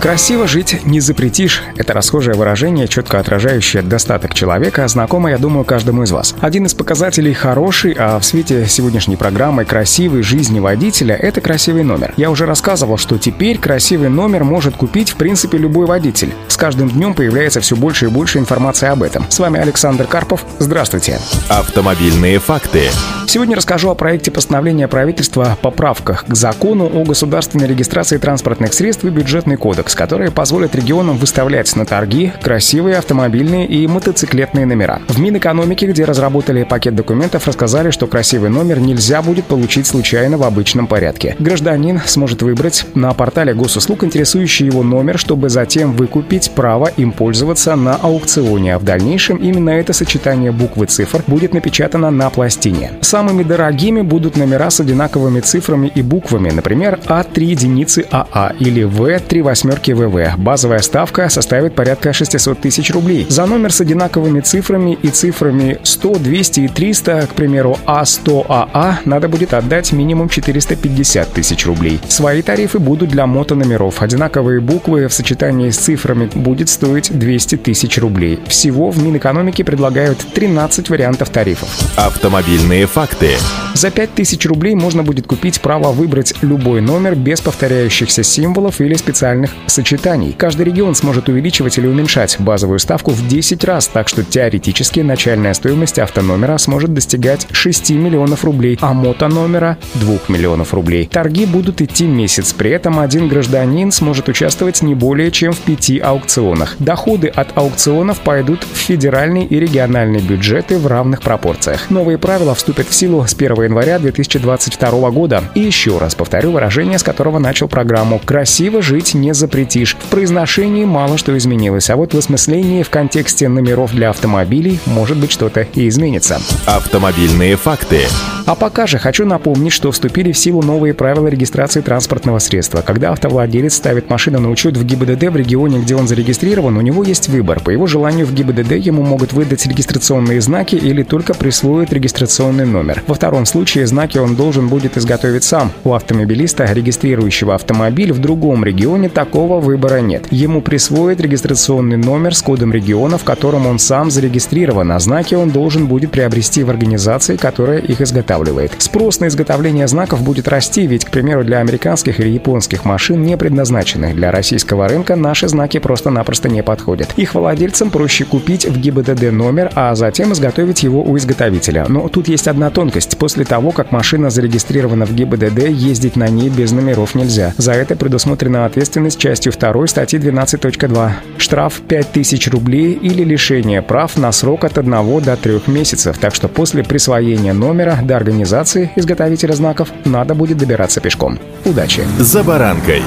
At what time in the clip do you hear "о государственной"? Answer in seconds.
26.86-27.66